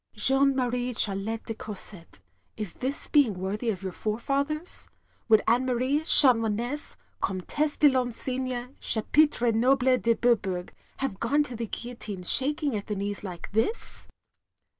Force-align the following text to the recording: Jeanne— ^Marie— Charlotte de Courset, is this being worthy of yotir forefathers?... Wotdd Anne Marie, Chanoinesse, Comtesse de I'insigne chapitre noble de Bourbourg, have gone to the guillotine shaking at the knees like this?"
Jeanne— 0.15 0.55
^Marie— 0.55 0.97
Charlotte 0.97 1.45
de 1.45 1.53
Courset, 1.53 2.21
is 2.57 2.73
this 2.73 3.07
being 3.07 3.35
worthy 3.35 3.69
of 3.69 3.81
yotir 3.81 3.93
forefathers?... 3.93 4.89
Wotdd 5.29 5.41
Anne 5.47 5.67
Marie, 5.67 5.99
Chanoinesse, 5.99 6.95
Comtesse 7.21 7.77
de 7.77 7.87
I'insigne 7.95 8.73
chapitre 8.79 9.51
noble 9.53 9.99
de 9.99 10.15
Bourbourg, 10.15 10.71
have 10.97 11.19
gone 11.19 11.43
to 11.43 11.55
the 11.55 11.67
guillotine 11.67 12.23
shaking 12.23 12.75
at 12.75 12.87
the 12.87 12.95
knees 12.95 13.23
like 13.23 13.51
this?" 13.51 14.07